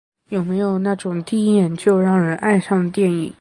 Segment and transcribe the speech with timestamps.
[0.29, 3.29] 有没有那种第一眼就让人爱上的电影？